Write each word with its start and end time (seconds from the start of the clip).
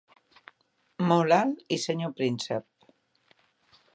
Molt 1.11 1.35
alt 1.41 1.61
i 1.77 1.79
senyor 1.85 2.17
príncep. 2.21 2.67